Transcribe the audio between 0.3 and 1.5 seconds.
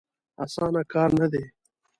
اسانه کار نه دی.